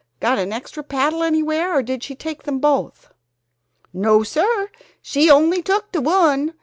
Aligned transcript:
Got 0.19 0.39
an 0.39 0.51
extra 0.51 0.81
paddle 0.81 1.21
anywhere, 1.21 1.77
or 1.77 1.83
did 1.83 2.01
she 2.01 2.15
take 2.15 2.41
them 2.41 2.57
both?" 2.57 3.13
"No, 3.93 4.23
sir, 4.23 4.71
she 4.99 5.29
only 5.29 5.61
took 5.61 5.91
de 5.91 6.01
one. 6.01 6.55